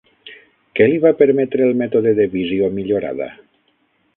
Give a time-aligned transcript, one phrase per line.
[0.79, 3.29] Què li va permetre el mètode de «visió millorada»?